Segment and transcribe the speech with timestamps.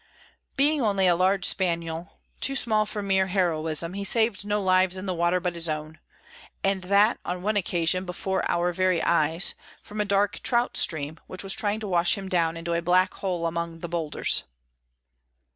[0.57, 5.05] Being only a large spaniel, too small for mere heroism, he saved no lives in
[5.05, 9.53] the water but his own—and that, on one occasion, before our very eyes,
[9.83, 13.13] from a dark trout stream, which was trying to wash him down into a black
[13.13, 14.45] hole among the boulders.